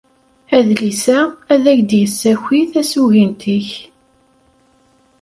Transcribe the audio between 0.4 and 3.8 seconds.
Adlis-a ad ak-d-yessaki tasugint-ik.